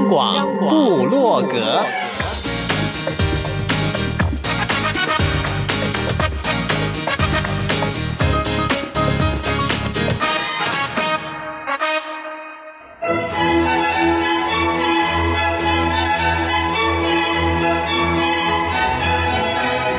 [0.00, 1.82] 央广布洛格，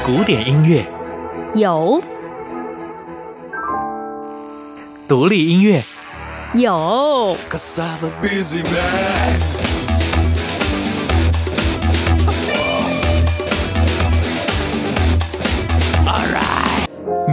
[0.04, 0.84] 古典音乐。
[1.54, 2.02] 有，
[5.08, 5.84] 独立音乐。
[6.56, 7.38] 有。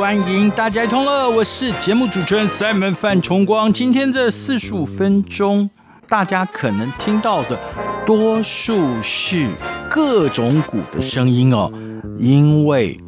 [0.00, 3.70] 欢迎大家一同乐，我是节目主持人 Simon 范崇光。
[3.70, 5.68] 今天这四十五分钟，
[6.08, 7.58] 大家可能听到的
[8.06, 9.46] 多数是
[9.90, 11.70] 各种鼓的声音哦，
[12.18, 12.98] 因为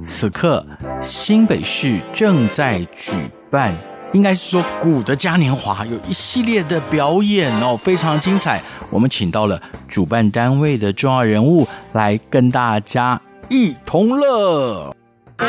[0.00, 0.64] 此刻
[1.02, 3.16] 新北市正在举
[3.50, 3.74] 办，
[4.12, 8.62] 应该是说鼓的嘉年华，有一系列的表演哦，非常精彩。
[8.92, 14.94] 我们请到了主办单位的重要人物来跟大家一同乐。
[15.38, 15.48] 阿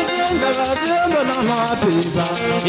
[0.00, 2.24] isindaba siyembona amabhiza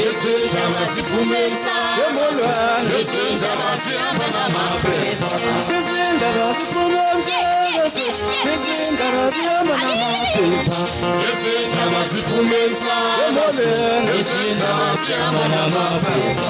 [0.07, 1.74] isindaba siphumisa.
[2.06, 5.28] Emolwane isindaba siyambona amabhiza
[5.78, 7.38] isindaba siphumisa.
[8.53, 10.80] Izindaba zihamba namaphepha
[11.30, 12.96] izindaba ziphumisa
[13.28, 16.50] emolweni izindaba zihamba namaphepha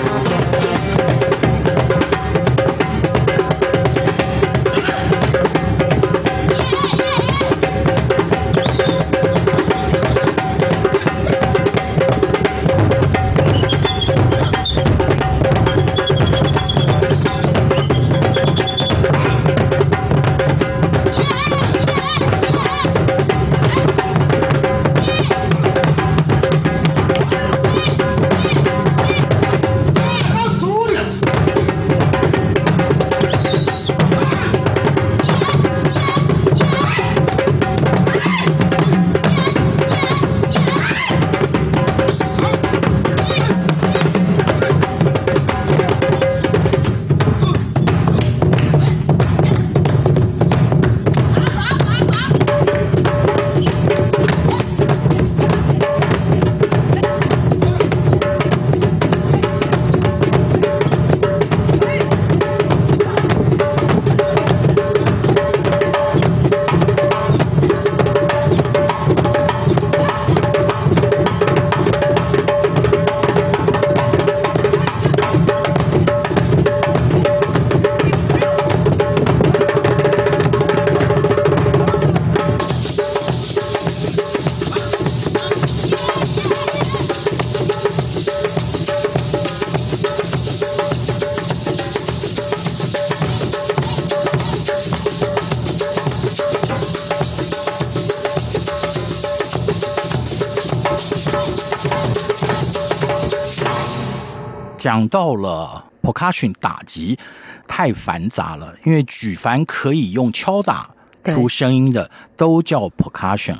[104.81, 107.19] 讲到了 percussion 打击
[107.67, 110.89] 太繁杂了，因为举凡可以用敲打
[111.23, 113.57] 出声音的都叫 percussion。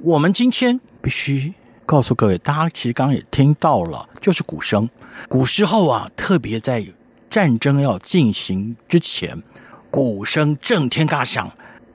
[0.00, 1.52] 我们今天必须
[1.84, 4.88] 告诉各位，大家其实刚刚也听到了，就是鼓声。
[5.28, 6.86] 古时候啊，特别在
[7.28, 9.42] 战争要进行之前，
[9.90, 11.50] 鼓声震天嘎响，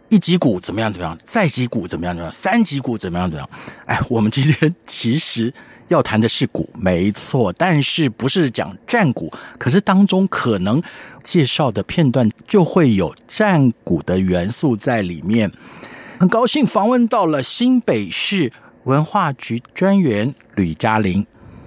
[0.10, 3.50] 一级鼓怎么样怎么样，再级鼓怎么样怎么样，三级鼓怎么样怎么样。
[3.86, 5.54] 哎，我们今天其实。
[5.90, 9.34] 要谈的是鼓，没错，但是不是讲战鼓？
[9.58, 10.80] 可是当中可能
[11.24, 15.52] 介绍的片段就会有战鼓的元素在里面。
[16.20, 18.54] 很高兴访问到了新北市
[18.84, 21.26] 文化局专员吕嘉玲。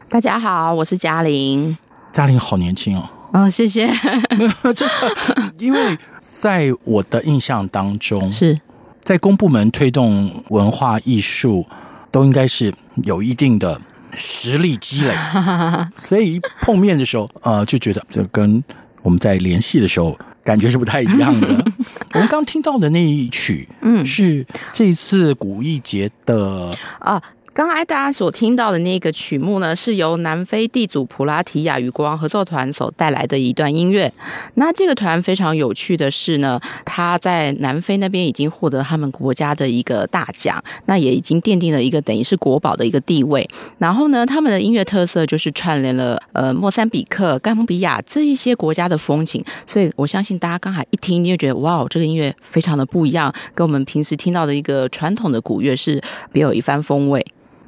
[0.08, 1.76] 大家好，我是嘉玲。
[2.12, 3.10] 嘉玲好年轻哦。
[3.32, 3.88] 哦，谢谢。
[4.36, 5.98] 没有，真的，因为
[6.40, 8.58] 在我的印象当中，是
[9.02, 11.66] 在公部门推动文化艺术，
[12.10, 12.72] 都应该是
[13.04, 13.80] 有一定的。
[14.14, 15.14] 实力积累，
[15.96, 18.62] 所以一碰面的时候，呃，就觉得这跟
[19.00, 20.14] 我们在联系的时候
[20.44, 21.48] 感觉是不太一样的。
[22.12, 27.22] 我们刚听到的那一曲，嗯，是这次古艺节的啊。
[27.54, 34.10] 刚才大家所听到的那个曲目呢，是由南非地主普拉提亚与国王合奏团所带来的一段音乐。
[34.54, 43.46] 那这个团非常有趣的是呢，他在南非那边已经获得他们国家的一个大奖，那也已经奠定了一个等于是国宝的一个地位。
[43.76, 56.02] 然后呢，他们的音乐特色就是串联了呃莫桑比克、甘比亚这一些国家的风情，所以我相信大家刚才一听就觉得哇，这个音乐非常的不一样，跟我们平时听到的一个传统的古乐是
[56.32, 57.22] 别有一番风味。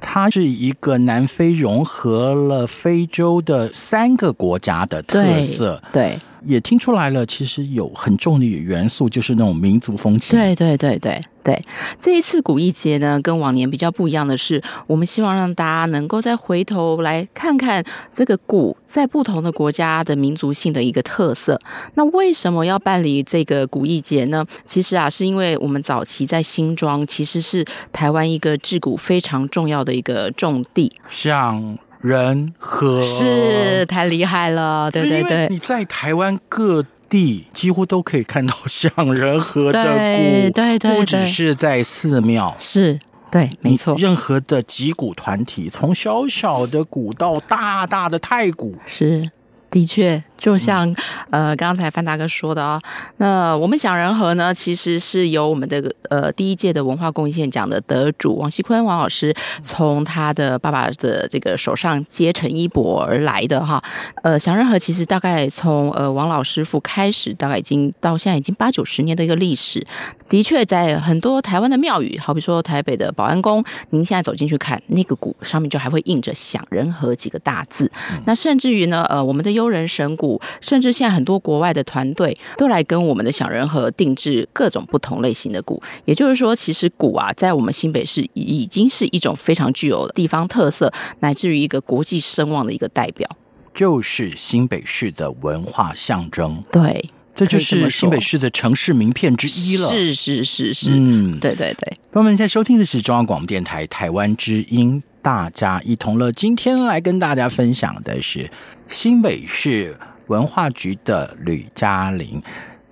[0.07, 5.25] 它是一个南非融合了非洲的三个国家的特
[5.57, 11.21] 色，对，对，也听出来了，其实有很重的元素，就是那种民族风情，对，对，对，对。
[11.45, 11.63] 对，
[12.01, 21.61] 这一次古艺节呢，跟往年比较不一样的是，我们希望让大家能够再回头来看看这个鼓在不同的国家的民族性的一个特色。
[21.97, 24.43] 那为什么要办理这个古艺节呢？
[24.65, 27.63] 其实啊，是因为我们早期在新庄其实是
[27.93, 36.83] 台湾一个制鼓非常重要的一个重地，像人和是太厉害了，对对对，你在台湾各。
[37.15, 42.99] 地几乎都可以看到像人和的鼓，对对对，不只是在寺庙，是
[43.31, 43.95] 对，没错。
[43.97, 49.31] 任何的击鼓团体，从小小的鼓到大大的太鼓，是
[49.71, 50.25] 的确。
[50.37, 50.95] 就像
[51.31, 52.81] 呃刚才范大哥说的啊、
[53.19, 63.83] 那我们响人和呢，其实是由我们的呃第一届的文化贡献奖的得主王锡坤王老师从他的爸爸的这个手上接承衣钵而来的哈。
[64.23, 69.87] 呃，响人和其实大概从呃王老师傅开始，大概已经到现在已经八九十年的一个历史。
[70.29, 77.91] 的确，在很多台湾的庙宇，好比说台北的保安宫，您现在走进去看那个鼓上面就还会印着“响人和”几个大字。
[78.25, 80.24] 那甚至于呢，呃，我们的悠人神鼓。
[80.61, 93.29] 甚至现在很多国外的团队都来跟我们的小人和定制各种不同类型的鼓，也就是说，其实鼓啊，在我们新北市已经是一种非常具有地方特色，乃至于一个国际声望的一个代表，
[93.73, 96.63] 就是新北市的文化象征。
[96.71, 97.05] 对，
[97.35, 99.89] 这就是新北市的城市名片之一了。
[99.89, 101.93] 是是是是，嗯，对对对。
[102.13, 106.31] 朋友们，现在收听的是中央广播电台台湾之音，大家一同乐。
[106.31, 108.51] 今天来跟大家分享的是
[108.89, 109.97] 新北市。
[110.29, 112.43] 文化局的吕嘉玲，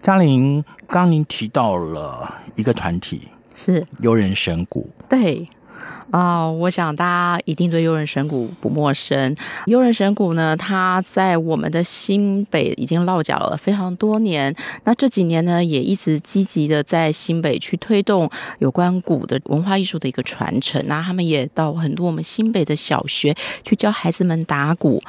[0.01, 3.87] 嘉玲，刚刚您提到了一个团体，是。
[4.01, 5.49] 悠人神鼓，对。
[6.13, 9.35] 啊、哦，我想大家一定对悠人神谷不陌生。
[9.67, 14.55] 悠人神谷呢，它在我们的新北已经落脚了非常多年。
[14.85, 20.83] 那这几年呢，也一直积极的在新北去推动有关鼓的文化艺术的一个传承。
[20.87, 25.03] 那他们也到很多我们新北的小学去教孩子们打鼓。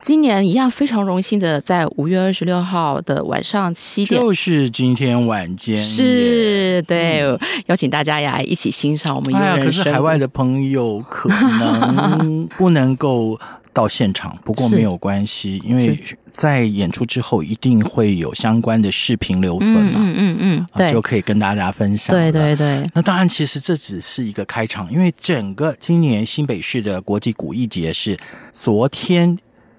[0.00, 9.64] 今年一样非常荣幸的，在五月二十六号的晚上七点，就是今天晚间，是对、嗯，邀请大家来一起欣赏我们悠人。
[9.64, 13.38] 可是海外的朋朋友可能不能够
[13.72, 15.98] 到现场，不过没有关系，因为
[16.32, 22.14] 在演出之后一定会有相关的视频留存嘛，嗯嗯嗯，对，就可以跟大家分享。
[22.14, 28.16] 对对对，那当然，其实这只是一个开场，因为整个今年新北市的国际古艺节是
[28.52, 29.36] 昨天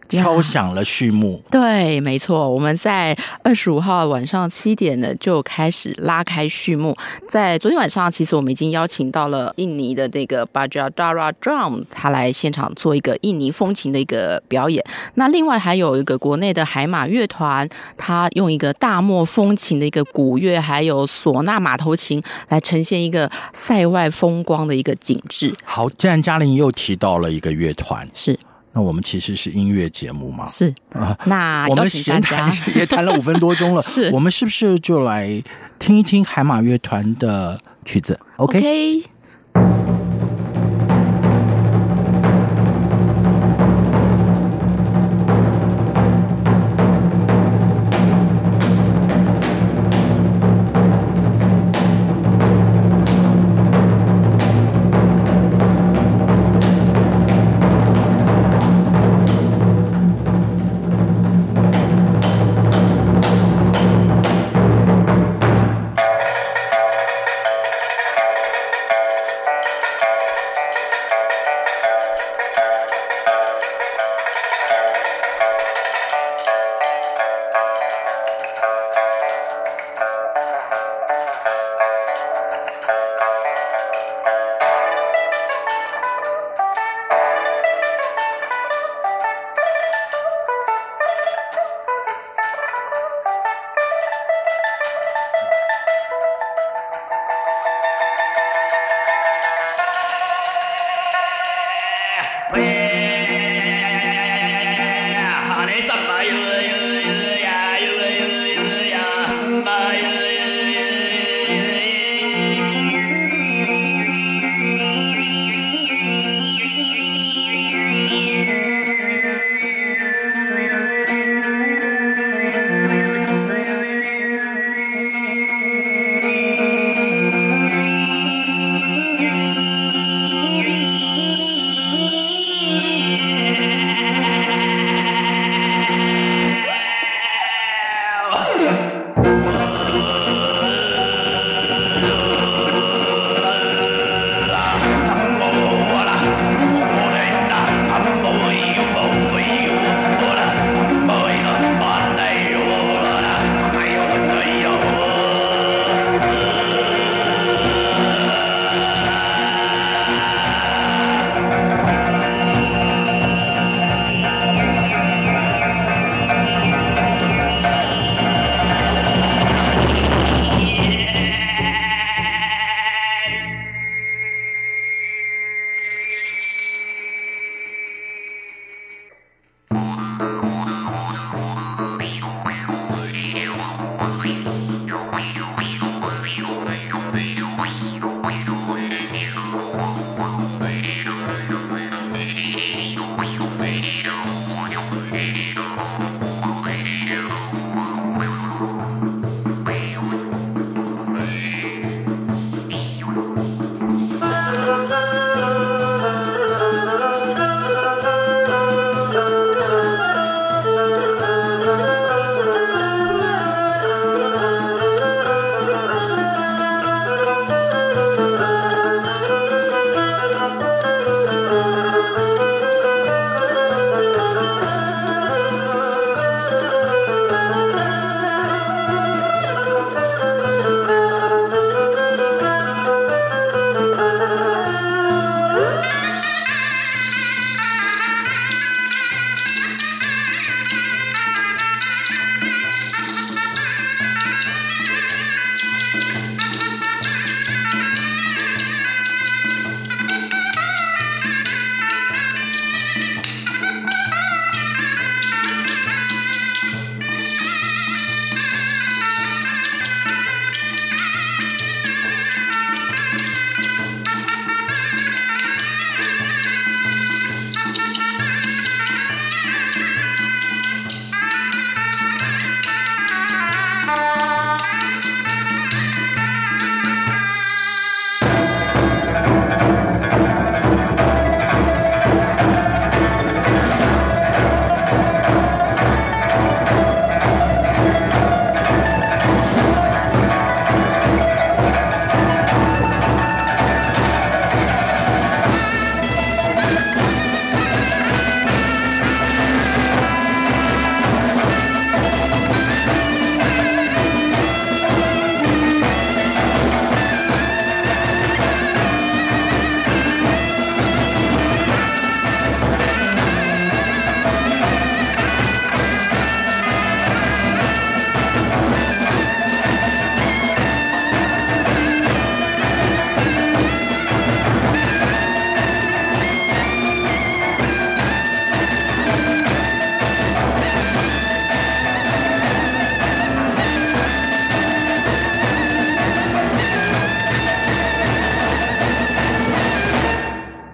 [0.10, 1.42] 敲响了序幕。
[1.52, 6.96] 对，没错，我们在二十五号晚上七点呢就开始拉开序幕。
[7.28, 14.84] 在昨天晚上，其实我们已经邀请到了印尼的那个 Bajadara Drum，他来现场做一个印尼风情的一个表演。
[15.16, 25.54] 那另外还有一个国内的海马乐团，他用一个大漠风情的一个鼓乐，还有唢呐马头琴来呈现一个塞外风光的一个景致。
[25.64, 28.38] 好，既然嘉玲又提到了一个乐团，是。
[28.78, 30.46] 那我们其实是音乐节目嘛？
[30.46, 35.44] 是啊，那我们闲谈 也谈了五分多钟了， 是我们是不是就来
[35.80, 38.62] 听一听海马乐团的曲子？OK。
[38.62, 39.04] Okay?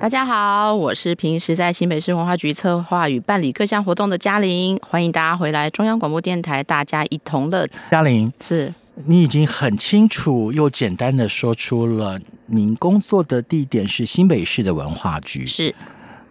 [0.10, 7.68] 家好，我是平时在新北市文化局策划与办理各项活动的嘉玲，欢迎大家回来中央广播电台，大家一同乐。
[7.90, 8.74] 嘉玲，是。
[9.06, 15.74] 你已经很清楚又简单的说出了您工作的地点是新北市的文化局，是，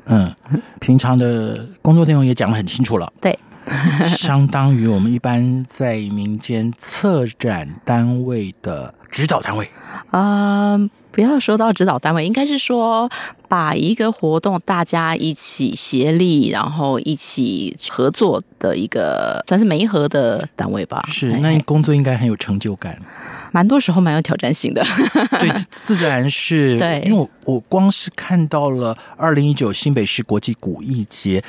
[0.05, 0.33] 嗯，
[0.81, 3.37] 平常的工作内容也讲得很清楚了，对，
[4.17, 9.69] 相当于我们一般在民间策展单位的指导单位，
[10.11, 10.91] 啊、呃。
[11.13, 13.09] 不要说到指导单位，应该是说
[13.47, 21.05] 把一个活动大家一起协力，然后一起合作的一个算是媒合的单位吧。
[21.07, 22.99] 是，那你工作应该很有成就感。
[23.53, 24.83] 蛮多时候蛮有挑战性的。
[25.39, 26.79] 对，自然是。
[26.79, 31.45] 对，因为我我光是看到了二零一九新北市国际古艺节。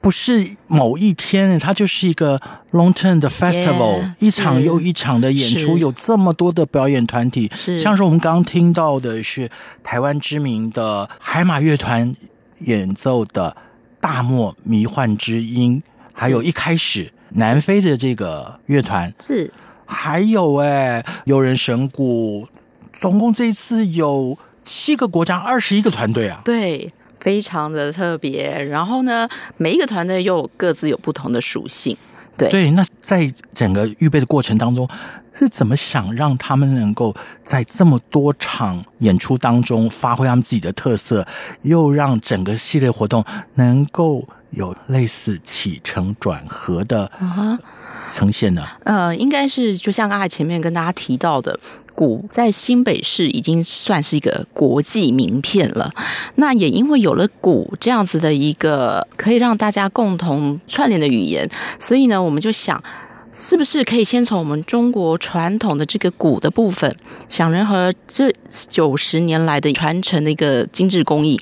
[0.00, 2.40] 不是某一天，它就是一个
[2.72, 7.76] long term 的 festival，、yeah, 一场又一场的演出，有这么多的表演团体，是。
[7.76, 9.50] 像是我们刚刚听到的是
[9.82, 12.14] 台湾知名的海马乐团
[12.60, 13.54] 演奏的
[14.00, 15.82] 《大漠迷幻之音》，
[16.14, 19.12] 还有一开始南非的这个乐团。
[19.20, 19.52] 是，
[19.84, 22.48] 还有哎，有人神鼓，
[22.92, 26.90] 总共这一次有七个国家二十一个团队啊，对。
[27.20, 31.96] 非常的特别，然后呢，每一个团队又各自有不同的属性。
[32.36, 34.88] 对对，那在整个预备的过程当中，
[35.32, 41.26] 是怎么想让他们能够在这么多场演出当中发挥他们自己的特色，
[41.62, 47.58] 又让整个系列活动能够有类似起承转合的啊
[48.12, 48.66] 呈现呢？
[48.84, 51.58] 呃，应该是就像刚才前面跟大家提到的。
[51.92, 55.92] 鼓在新北市已经算是一个国际名片了。
[56.36, 61.46] 那也因为有了鼓这样子的一个可以让大家共同串联的语言，
[61.78, 62.82] 所以呢，我们就想，
[63.32, 66.94] 是不是可以先从我们中国传统的这个鼓的部分，
[67.28, 68.32] 想人和这
[68.68, 71.40] 九十年来的传承的一个精致工艺，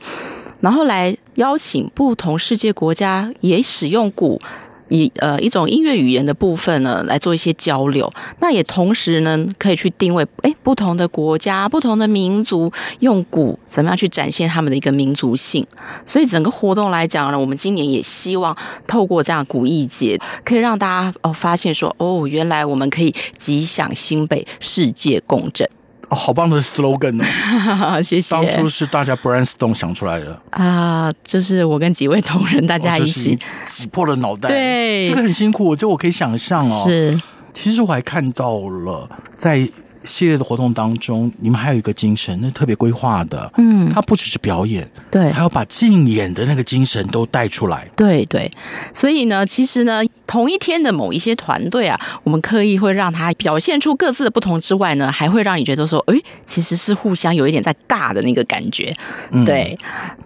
[0.60, 4.40] 然后来邀请不同世界国家也使用鼓。
[4.88, 15.66] 以呃一种音乐语言的部分呢，来做一些交流，那也同时呢可以去定位，哎，不同的国家、不同的民族用鼓怎么样去展现他们的一个民族性。
[16.04, 25.68] 所以整个活动来讲呢，我们今年也希望透过这样古艺节，可以让大家哦发现说，哦，原来我们可以吉祥新北，世界共振。
[26.08, 27.22] 哦，好棒的 slogan！
[28.02, 28.34] 谢谢。
[28.34, 34.48] 当初是大家 brainstorm 想出来的啊，就是我跟几位同仁大家一起挤、哦、破了脑袋。
[34.48, 36.84] 对，这个很辛苦，这我可以想象哦。
[36.86, 37.20] 是，
[37.52, 39.68] 其实我还看到了在。
[40.04, 48.50] 系列的活动当中，你们还有一个精神，那特别规划的，嗯，它不只是表演，对，还要把竞演的那个精神都带出来，对对。
[48.94, 56.14] 所以呢，其实呢，同一天的某一些团队啊，我们刻意会让他表现出各自的不同之外呢，还会让你觉得说，哎，
[56.44, 58.94] 其实是互相有一点在尬的那个感觉，
[59.32, 59.76] 嗯、对。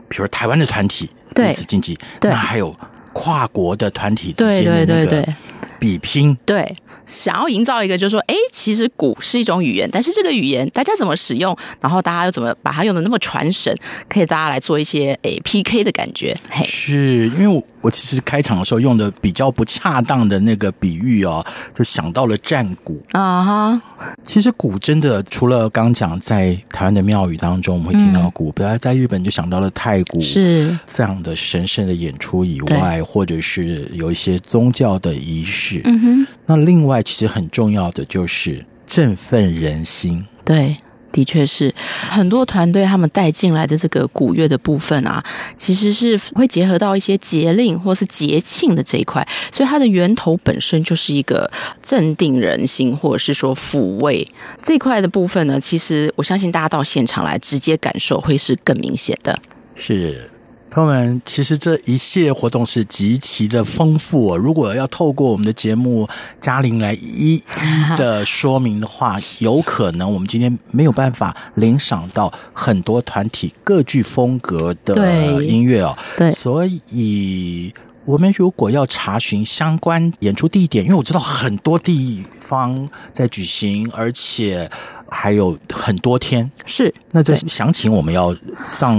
[0.08, 2.76] 比如台湾的团体对，彼此竞技，对，那还有
[3.14, 4.86] 跨国的团体之间的那个。
[4.86, 5.34] 对对对对
[5.82, 6.72] 比拼，对，
[7.04, 13.76] 想要营造一个，就是说，哎，其实鼓是一种语言，但是这个语言大家怎么使用，然后大家又怎么把它用的那么传神，
[14.08, 16.38] 可以大家来做一些哎 PK 的感觉。
[16.48, 23.82] 嘿，是因为我我其实开场的时候用的比较不恰当的那个比喻哦，就想到了战鼓啊哈。
[24.24, 35.71] 其实鼓真的除了刚讲在台湾的庙宇当中我们会听到鼓，嗯、不要在日本就想到了太鼓是这样的神圣的演出以外，或者是有一些宗教的仪式。
[35.84, 40.24] 嗯哼，那另外其实很重要的就是振奋人心。
[40.44, 40.76] 对，
[41.12, 41.72] 的确是
[42.10, 45.22] 很多团队他们带进来的这个古乐的部分啊，
[45.56, 54.26] 其实是会结合到一些节令或是节庆的这一块，所以它的源头本身就是一个镇定人心，或者是说抚慰
[54.60, 55.60] 这块的部分呢。
[55.60, 59.38] 其实我相信大家到现场来直接感受会是更明显的。
[59.76, 60.28] 是。
[60.72, 64.38] 朋友们，其实这一系列活动是极其的丰富哦。
[64.38, 66.08] 如果要透过我们的节目
[66.40, 75.94] 嘉玲来一一的说明的话，有可能我们今天没有办法领赏到很多团体各具风格的音乐哦。
[76.16, 77.74] 对，所以。
[78.04, 84.68] 我们如果要查询相关演出地点，因为我知道很多地方在举行，而且
[85.08, 86.50] 还有很多天。
[86.66, 88.34] 是，那这详情我们要
[88.66, 88.96] 上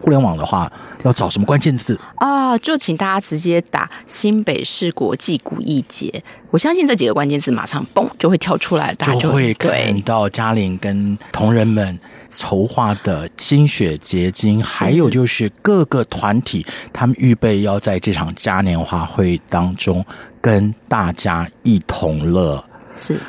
[0.00, 0.70] 互联网的话，
[1.04, 2.58] 要找什么关键字啊？
[2.58, 11.96] 就请大家直接打新北市国际古艺节，我相信这几个关键字马上嘣就会跳出来，大家就，就会看到嘉玲跟同仁们
[12.30, 18.32] 筹划的心血结晶，还有就是各个团体他们预备要在这场。
[18.34, 20.02] 嘉年华会当中
[20.40, 22.64] 跟大家一同乐，
[22.96, 23.20] 是。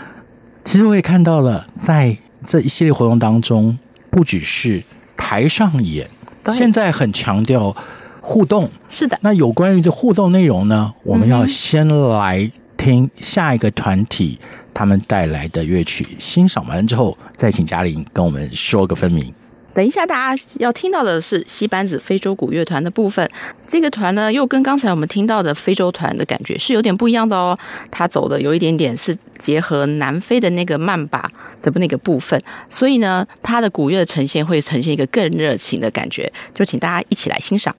[0.63, 3.77] 其实我也看到了，在这一系列活动当中，
[4.09, 4.83] 不只是
[5.17, 6.07] 台上演，
[6.49, 7.75] 现在很强调
[8.21, 8.69] 互动。
[8.89, 14.39] 是的，那有关于这互动内容呢，我们要先来听下一个团体
[14.73, 19.31] 他们带来的乐曲，欣赏完之后，再请嘉玲跟我们说个分明。
[19.71, 23.29] 等一下，大家要听到的是西班子非洲鼓乐团的部分。
[23.67, 27.55] 这个团呢，又跟刚才我们听到的非洲团的感觉是有点不一样的哦。
[27.91, 36.33] 它走的有一点点是结合南非的那个曼巴的那个部分，所以呢，它的鼓乐呈现会呈现一个更热情的感觉。
[36.51, 37.75] 就请大家一起来欣赏。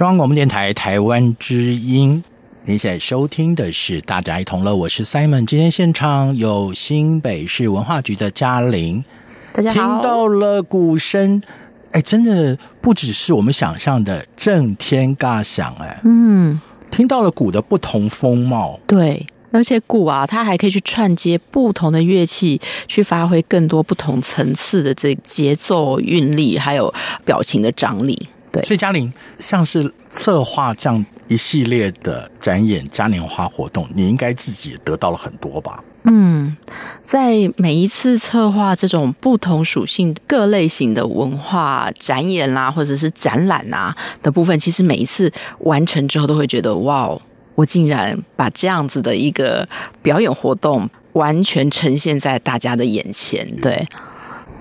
[0.00, 2.24] 中央广播电台台湾之音，
[2.64, 5.44] 您现在收听的是《大家一同乐》，我是 Simon。
[5.44, 9.04] 今天现场有新北市文化局的嘉玲，
[9.52, 9.74] 大家好。
[9.74, 11.42] 听到了鼓声，
[11.90, 16.58] 哎，真的不只是我们想象的震天尬响，哎，嗯，
[16.90, 22.58] 听到了鼓的不同风貌，对，而且鼓啊，它还可以去串接不同的乐器，
[22.88, 26.90] 去发挥更多不同层次的这节奏韵律，还有
[27.26, 28.18] 表情的张力。
[28.52, 35.82] 对，所以嘉玲像是策划这样一系列的展演嘉年华活动，你应该自己也得到了很多吧？
[36.04, 36.56] 嗯，
[37.04, 47.14] 在每一次策划这种不同属性、各类型的文化展演啦，或者是展览啊的部分，其实每一次完成之后，都会觉得哇，
[47.54, 49.68] 我竟然把这样子的一个
[50.02, 53.46] 表演活动完全呈现在大家的眼前。
[53.60, 53.86] 对，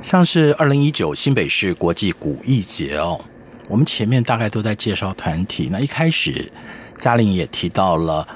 [0.01, 3.21] 像是二零一九新北市国际古艺节哦。
[3.69, 6.51] 我们前面大概都在介绍团体，那一开始
[6.97, 8.27] 嘉玲也提到了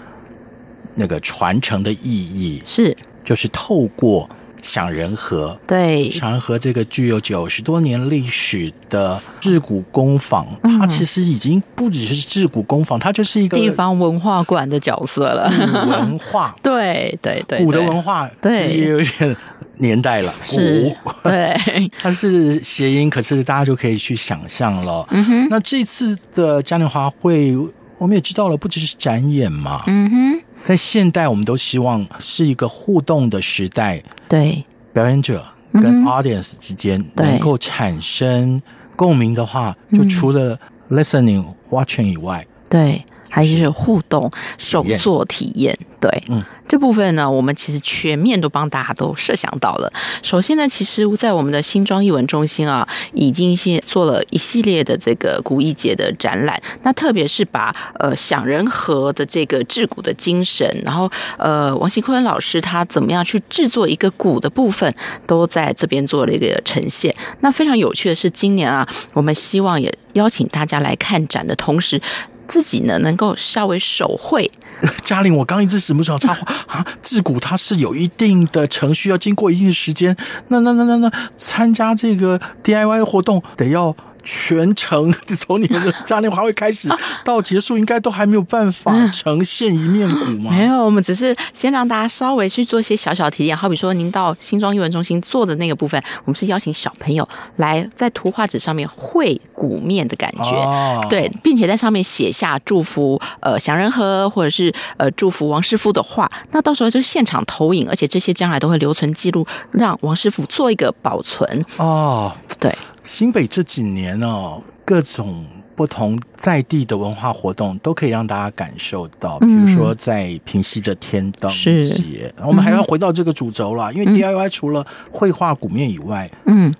[0.95, 2.95] 那个传承的意义，是。
[3.23, 4.29] 就是透过
[4.63, 5.55] 响人和。
[5.67, 15.51] 对，享人和这个具有九十多年历史的制古工坊，嗯、它其实已经不只是制古工坊，它就是一个地方文化馆的角色了。
[15.85, 19.35] 文化， 对对对，古的文化，对，也有点
[19.77, 20.33] 年代了。
[20.43, 21.55] 是，对，
[22.01, 25.05] 它是谐音，可是大家就可以去想象了。
[25.11, 27.55] 嗯哼，那这次的嘉年华会。
[27.99, 29.83] 我们也知道了，不只是展演嘛。
[29.87, 34.01] 嗯哼，在现代，我们都希望是一个互动的时代。
[34.29, 38.61] 对，表演者跟 audience 之间能够产生
[38.95, 40.57] 共鸣的话，就除了
[40.89, 45.75] listening、watching 以外，对，还是互动、手作体验。
[45.99, 46.43] 对，嗯。
[46.65, 49.93] 这部分呢，我们其实全面都帮大家都设想到了。
[50.23, 56.59] 首先呢，其实，在我们的新庄艺文中心啊，已经先做了一系列的这个古艺节的展览。
[56.81, 64.91] 那特别是把呃想人和的这个制鼓的精神，然后呃王新坤老师他怎么样去制作一个鼓的部分，
[65.27, 67.13] 都在这边做了一个呈现。
[67.41, 72.01] 那非常有趣的是，今年啊，我们希望也邀请大家来看展的同时。
[72.47, 74.49] 自己呢，能够稍微手绘。
[75.03, 76.85] 嘉玲，我刚一直什么时候插话啊？
[77.01, 80.15] 自古它是有一定的程序，要经过一定的时间。
[80.49, 83.95] 那那那那那，参加这个 DIY 活动得要。
[84.23, 86.89] 全程 从你们的嘉年华会开始
[87.23, 90.51] 到结束，应该都还没有办法呈现一面鼓吗？
[90.51, 93.55] 没有，我们只是先让大家稍微去做一些小小体验。
[93.55, 106.29] 好比说，您到新庄艺文中心做的那个部分，我们是邀请小朋友来在图画纸上面绘鼓面的感觉，哦、对，并且在上面写下祝福呃祥仁和或者是呃祝福王师傅的话。
[106.51, 111.65] 那到时候就现场投影，而且这些将来都会留存记录，让王师傅做一个保存。
[111.77, 112.73] 哦，对。
[113.03, 119.37] 新北这几年哦，各种不同在地的文化活动都可以让大家感受到。
[119.39, 126.73] 比如说在平溪的天灯节，我们还要回到这个主轴了，因为 DIY 除了绘画鼓面以外，嗯，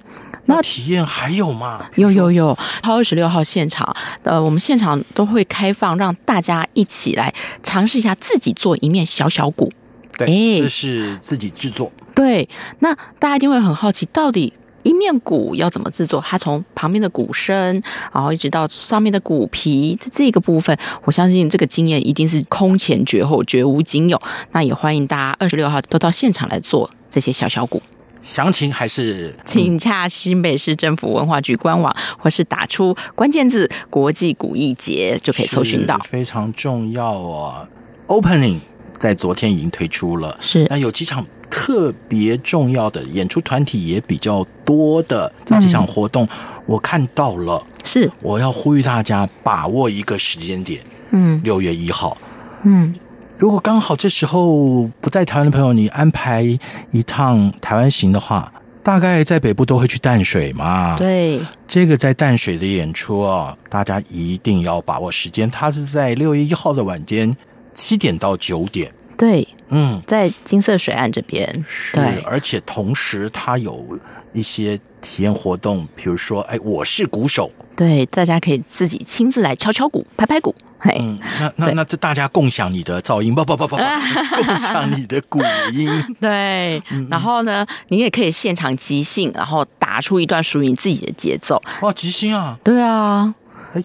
[0.46, 1.86] 那体验还有吗？
[1.96, 9.70] 有有有，号二十六号现场，呃，我们现场都会开放，让大家一起来尝试一下自己做一面小小鼓。
[10.18, 11.92] 对，这是自己制作。
[12.16, 12.48] 对，
[12.80, 14.54] 那大家一定会很好奇，到底。
[14.84, 16.22] 一面鼓要怎么制作？
[16.26, 17.82] 它从旁边的鼓身，
[18.13, 24.22] 然后一直到上面的鼓皮，这这个部分，我相信这个经验一定是空前绝后，绝无仅有。
[24.52, 27.82] 那也欢迎大家二十六号都到现场来做这些小小鼓。
[28.22, 35.98] 详情还是请洽新北市政府文化局官网，或是打出关键字“国际古艺节”就可以搜寻到。
[36.06, 37.67] 非常重要哦
[38.08, 38.60] ，Opening
[38.98, 41.26] 在昨天已经推出了，是那有几场。
[41.56, 46.28] 特别重要的演出团体也比较多的这几场活动，
[46.66, 47.63] 我看到了。
[47.86, 50.82] 是，我要呼吁大家把握一个时间点。
[51.12, 52.18] 嗯，六月一号。
[52.63, 52.96] 嗯，
[53.38, 56.42] 如果刚好这时候不在台湾的朋友，你安排
[56.89, 60.98] 一趟台湾行的话，大概在北部都会去淡水嘛。
[60.98, 65.52] 对，这个在淡水的演出啊，大家一定要把握时间。
[65.52, 67.38] 它是在六月一号的晚间
[67.76, 68.92] 七点到九点。
[69.16, 73.99] 对，嗯，在金色水岸这边，是，而且同时它有
[74.34, 83.82] 一些体验活动，比如说，哎，我是鼓手，对，大家可以自己亲自来敲敲鼓、拍拍鼓，嘿，嗯，那那那这大家共享你的噪音，不不不不不，
[84.43, 85.39] 共享你的鼓
[85.73, 85.89] 音，
[86.21, 93.34] 对，然后呢，你也可以现场即兴，然后打出一段属于你自己的节奏，哇，即兴啊，对啊，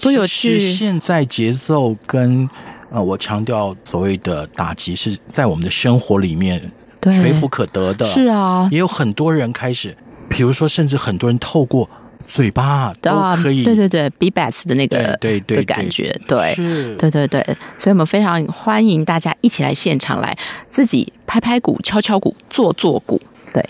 [0.00, 2.48] 多有趣，现在节奏跟。
[2.90, 6.60] 呃，我强调所谓的打击是在我们的生活里面
[7.02, 9.96] 垂手可得的，是啊，也有很多人开始，
[10.28, 11.88] 比如说，甚至很多人透过
[12.26, 13.10] 嘴巴都
[13.42, 17.42] 可以，对对对，be best 的那个对对的感觉，对，是，对对对，
[17.76, 20.36] 所以我们非常欢迎大家一起来现场来
[20.70, 23.20] 自己拍拍鼓、敲敲鼓、做做鼓，
[23.52, 23.64] 对。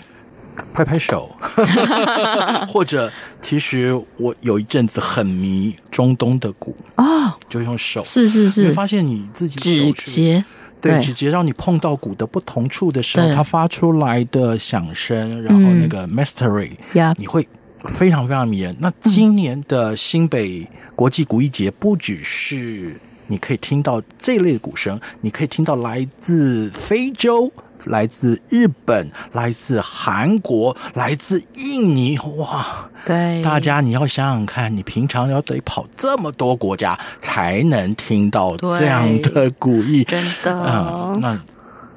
[0.73, 1.31] 拍拍手，
[2.67, 3.09] 或者
[3.41, 7.18] 其实我有一阵子很迷中东的鼓哦，
[7.49, 10.45] 就用手，是是是，你发现你自己指节，
[10.79, 16.71] 对指节，让你碰到鼓的不同处的时候，它发出来的响声，然后那个 mastery，
[17.17, 17.45] 你会
[17.79, 18.75] 非常非常迷人。
[18.79, 22.95] 那今年的新北国际古艺节不只是
[23.27, 27.51] 你可以听到这类的鼓声，你可以听到来自非洲。
[27.85, 32.65] 来自日本，来自韩国，来自印尼，哇！
[33.05, 40.51] 对，大家你要想想看，你平常要得跑这么多国家才能听到这样的鼓意，真的。
[40.51, 41.39] 嗯，那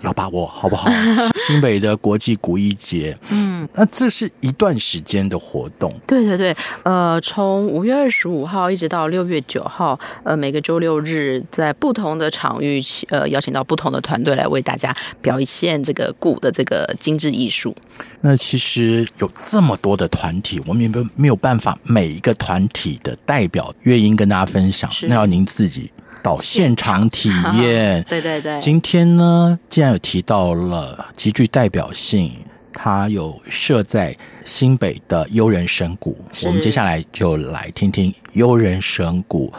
[0.02, 0.90] 要把握，好不好？
[1.46, 5.92] 新北的国际古艺节，嗯，那这是一段时间的活动。
[6.06, 17.74] 对对对，呃，从五月二十五号一直到六月九号，呃，每个周六日在不同的场域，呃，邀请到不同的团队来为大家表现这个鼓的这个精致艺术。
[18.20, 25.90] 那其实有这么多的团体，我们也没没有办法每一个团体的代表乐音跟大家分享，那要您自己。
[26.22, 27.28] 到现场体
[27.60, 28.58] 验， 对对对。
[28.60, 32.32] 今天呢，既然有提到了极具代表性，
[32.72, 39.52] 它有设在新北的悠人神谷，我们接下来就来听听悠人神谷。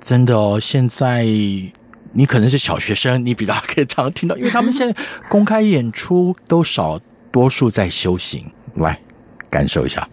[0.00, 8.44] 真的哦，现在你可能是小学生，你比较可以常听到，因为他们现在公开演出都少，多数在修行。
[8.74, 8.98] 来，
[9.48, 10.08] 感受一下。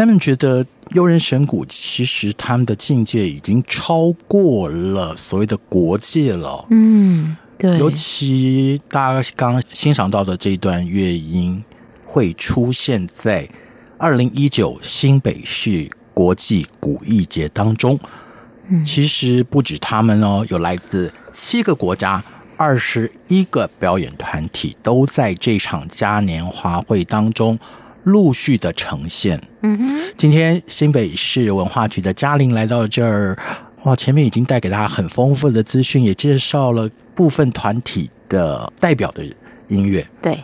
[0.00, 6.64] Simon 觉得悠人神鼓其实他们的境界已经超过了所谓的国界了。
[6.70, 7.76] 嗯，对。
[7.76, 11.62] 尤其大家刚刚欣赏到的这一段乐音，
[12.06, 13.46] 会出现在
[13.98, 18.00] 二零一九新北市国际古艺节当中。
[18.68, 22.24] 嗯，其实不止他们哦，有来自七个国家。
[22.56, 27.58] 二十一个表演团体都在这场嘉年华会当中
[28.04, 29.40] 陆续的呈现。
[29.62, 33.38] 嗯哼，今天新北市文化局的嘉玲来到这儿，
[33.84, 39.24] 哇，前面已经带给大家很丰富的资讯，也介绍了部分团体的代表的
[39.68, 40.06] 音乐。
[40.22, 40.42] 对，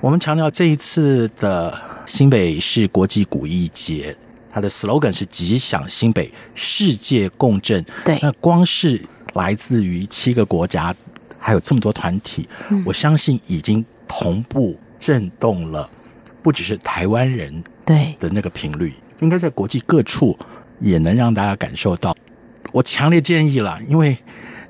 [0.00, 4.16] 我们强调这一次的新北市国际古艺节，
[4.50, 7.84] 它的 slogan 是吉祥新北，世界共振。
[8.04, 9.00] 对，那光是
[9.34, 10.94] 来自于七个国家。
[11.40, 12.46] 还有这么多团体，
[12.84, 15.88] 我相信已经同步震动了，
[16.48, 20.34] 不只是台湾人对的那个频率，应该在国际各处
[20.80, 22.16] 也能让大家感受到。
[22.72, 24.16] 我强烈建议了，因为。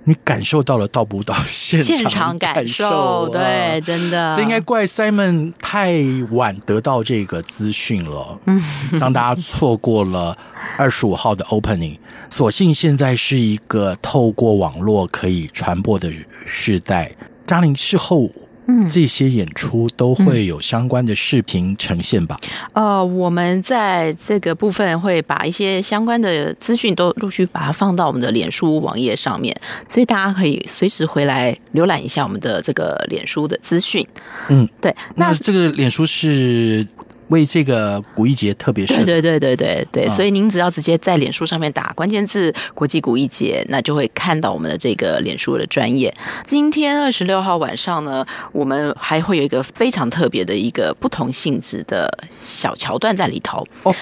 [0.05, 3.29] 你感受到了，到不到现场，现场感受？
[3.29, 5.99] 对，真的，这应该怪 Simon 太
[6.31, 8.59] 晚得到这个资讯了，嗯，
[8.93, 10.35] 让大家错过了
[10.79, 11.99] 二十五号的 Opening。
[12.31, 16.11] 所幸现在是一个透过网络可以传播的
[16.47, 17.12] 时代。
[17.45, 18.31] 嘉玲事后。
[18.70, 22.38] 嗯，这些演出都会有相关的视频呈现吧？
[22.74, 29.58] 呃，我们在这个部分会把一些相关的资讯都陆续把它放到我们的脸书网页上面，
[29.88, 34.06] 所以大家可以随时回来浏览一下我们的这个脸书的资讯。
[34.48, 36.86] 嗯，对，那这个脸书是。
[37.29, 46.14] 为这个古艺节特别设，对对对对对对，嗯、所以您只要直接在脸书上面打关键字“国际古艺节”，那就会看到我们的这个脸书的专业。
[46.45, 53.62] 今天二十六号晚上呢，我们还会有一个非常特别的一个不同性质的小桥段在里头。
[53.83, 53.95] 哦，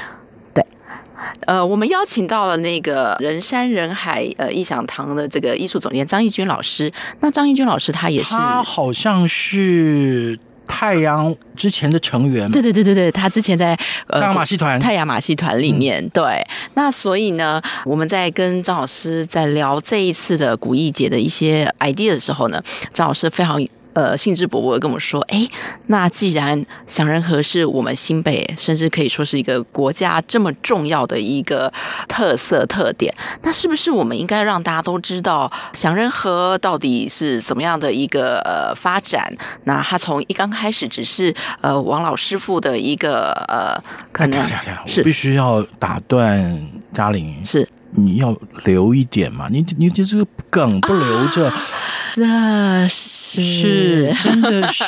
[0.54, 0.64] 对，
[1.46, 6.92] 呃，我们邀请到了那个人山人海呃艺想堂的这个艺术总监张义军老师。
[7.20, 10.38] 那张义军老师他也是，他好像是。
[10.66, 16.46] 太阳之前的成员，对对对对对，他之前在呃太阳马戏团，太阳马戏团里面，嗯、对。
[16.74, 22.62] 那所以呢，我们在跟张老师在聊这一次的古艺节的一些 idea 的时候呢，
[22.92, 23.64] 张老师非常。
[23.96, 25.48] 呃，兴致勃勃的跟我说，哎，
[25.86, 31.72] 那既然响人和是我们新北，甚至可以说是一个国家这么重要的一个
[32.06, 39.34] 特色特点，那是不是我们应该让大家都知道响人和到底是怎么样的一个呃发展？
[39.64, 43.82] 那他从一刚开始只是呃王老师傅的一个呃，
[44.12, 44.46] 可能
[44.86, 47.66] 是必须要打断嘉玲，是
[47.96, 49.48] 你要留一点嘛？
[49.50, 51.48] 你你这这个梗不留着。
[51.48, 51.62] 啊
[52.16, 54.84] 这是是真的是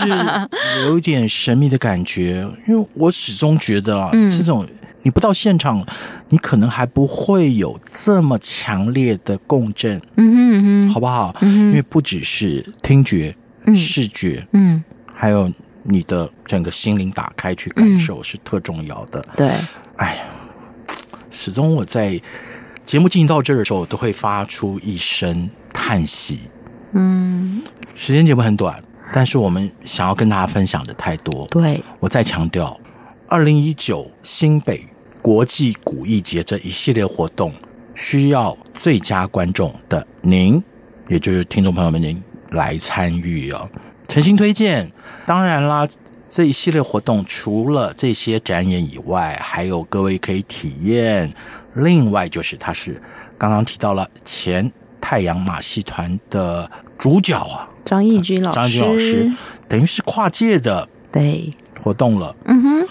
[0.87, 4.67] 有一点神秘的感觉，因为我始终觉得啊，这种
[5.03, 5.85] 你不到现场，
[6.31, 11.37] 你可能还不会有这么强烈的共振，嗯哼嗯哼，好不好？
[11.43, 13.37] 因为不只是听觉、
[13.75, 14.83] 视觉，嗯，
[15.15, 15.53] 还有
[15.83, 19.23] 你的整个心灵打开去感受是特重要的。
[19.37, 19.51] 对，
[19.97, 20.23] 哎呀，
[21.31, 22.19] 始终我在
[22.89, 26.41] 节目进行到这儿的时候，我都会发出一声叹息。
[26.93, 27.63] 嗯，
[27.95, 28.83] 时间节目很短，
[29.13, 31.47] 但是我们想要跟大家分享的太多。
[31.49, 32.81] 对，我再强调，
[33.29, 34.83] 二零一九新北
[35.21, 37.53] 国际古艺节这一系列活动，
[37.95, 40.65] 需要最佳观众的您，
[41.09, 42.23] 也就是听众朋友们您
[42.53, 43.69] 来参与哦。
[44.09, 44.91] 诚心推荐。
[45.27, 45.87] 当然啦，
[46.29, 51.33] 这一系列活动除了这些展演以外，还有各位可以体验。
[51.75, 53.01] 另外就是，他是
[53.37, 54.71] 刚刚提到了前。
[55.01, 59.33] 太阳马戏团的主角啊，张义军老师，张义军老师
[59.67, 61.51] 等于是跨界的对
[61.81, 62.35] 活动了。
[62.45, 62.89] 嗯哼，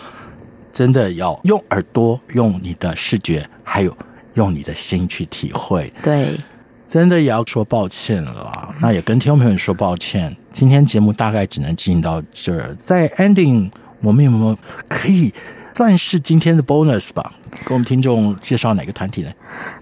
[0.71, 3.95] 真的要用耳朵、用你的视觉，还有
[4.33, 5.93] 用你的心去体会。
[6.01, 6.39] 对，
[6.87, 8.73] 真的也要说抱歉了。
[8.81, 12.73] 那也跟听众朋友们说抱歉，今天节目大概只能进行到这儿。
[12.75, 13.69] 在 ending，
[14.01, 14.57] 我们有没有
[14.87, 15.33] 可以？
[15.75, 17.33] 算是今天的 bonus 吧，
[17.63, 19.31] 给我们听众介绍哪个团体呢？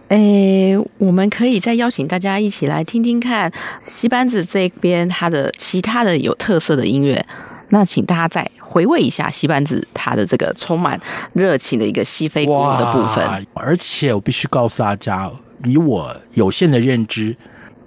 [0.10, 3.50] 诶，我们可以再邀请大家一起来听听看
[3.82, 7.26] 西班子这边它的其他的有特色的音乐。
[7.70, 11.00] 那请大家再回味一下西班子它的这个充满
[11.32, 13.48] 热情的一个西非鼓的部分。
[13.54, 15.32] 而且我必须告诉大家，
[15.64, 17.36] 以我有限的认知，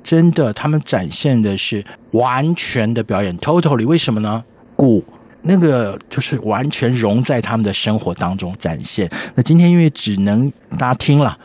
[0.02, 3.86] 真的他们展现的是完全的表演，totally。
[3.86, 4.44] 为什么呢？
[4.74, 5.04] 鼓。
[5.42, 9.08] 那个就是完全融在他们的生活当中展现。
[9.36, 11.38] 那今天因为只能大家听了，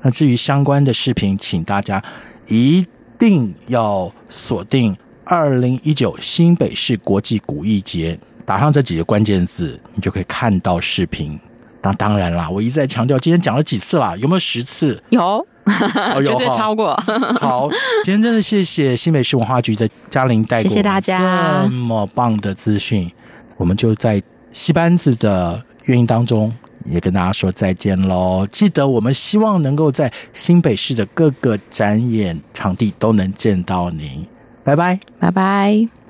[0.00, 2.02] 那至于相关的视频，请大家
[2.48, 2.84] 一
[3.18, 11.38] 定要锁定二零一九新北市国际古艺节，打上这几个关键字，你就可以看到视频。
[11.82, 14.16] 那当然啦，我一再强调，今天讲了几次啦？
[14.16, 15.00] 有没有十次？
[15.10, 15.46] 有，
[16.14, 16.94] 哦、绝对超过。
[17.40, 17.68] 好，
[18.04, 23.10] 今天真的谢谢新北市文化局的嘉玲带给我们这么棒的资讯，
[23.56, 26.52] 我们就在戏班子的乐音当中
[26.84, 28.46] 也跟大家说再见喽。
[28.50, 34.26] 记得我们希望能够在新北市的各个展演场地都能见到您。
[34.62, 36.05] 拜拜，拜拜。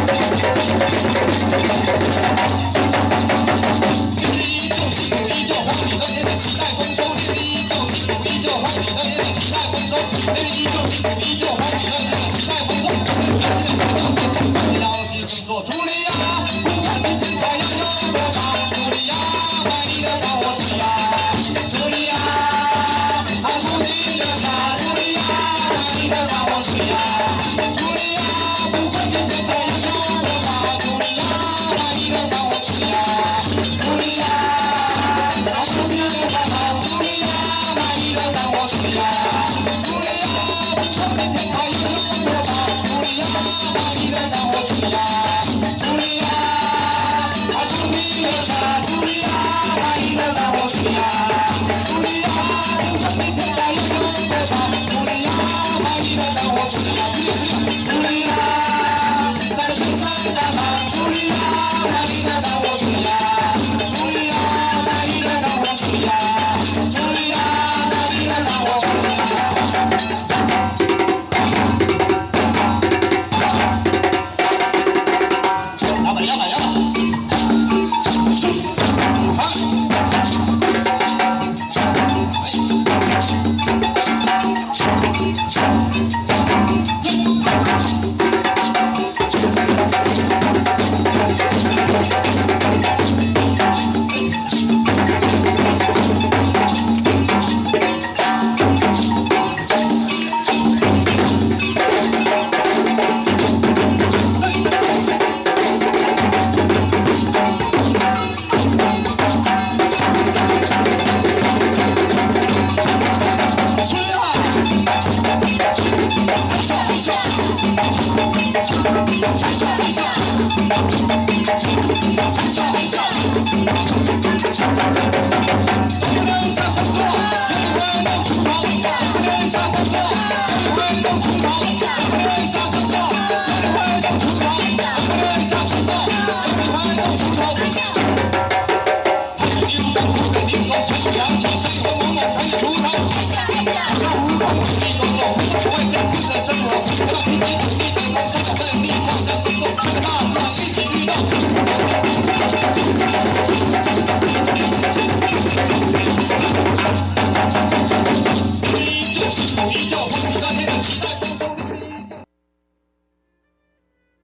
[0.00, 0.05] you.